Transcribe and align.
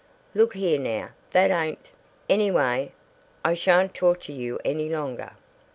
"Look 0.33 0.55
here 0.55 0.79
now, 0.79 1.09
that 1.29 1.51
ain't" 1.51 1.89
"Anyway, 2.27 2.91
I 3.45 3.53
sha'n't 3.53 3.93
torture 3.93 4.31
you 4.31 4.57
any 4.65 4.89
longer." 4.89 5.33